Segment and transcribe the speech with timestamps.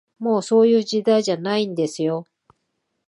[0.17, 2.25] もう、そういう時代じゃないんですよ